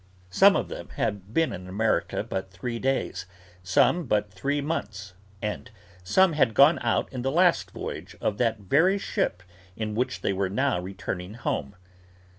Some 0.31 0.55
of 0.55 0.67
them 0.67 0.89
had 0.95 1.31
been 1.31 1.53
in 1.53 1.67
America 1.67 2.23
but 2.23 2.49
three 2.49 2.79
days, 2.79 3.27
some 3.61 4.05
but 4.07 4.31
three 4.33 4.59
months, 4.59 5.13
and 5.43 5.69
some 6.03 6.33
had 6.33 6.55
gone 6.55 6.79
out 6.79 7.13
in 7.13 7.21
the 7.21 7.29
last 7.31 7.69
voyage 7.69 8.15
of 8.19 8.39
that 8.39 8.61
very 8.61 8.97
ship 8.97 9.43
in 9.75 9.93
which 9.93 10.21
they 10.21 10.33
were 10.33 10.49
now 10.49 10.79
returning 10.79 11.35
home. 11.35 11.75